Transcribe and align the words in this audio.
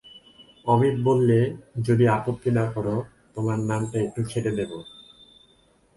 অমিত 0.65 0.95
বললে, 1.03 1.37
যদি 1.87 2.05
আপত্তি 2.07 2.49
না 2.51 2.65
কর 2.73 2.85
তোমার 3.35 3.57
নামটা 3.69 3.97
একটু 4.01 4.21
ছেঁটে 4.23 4.51
দেব। 4.51 4.71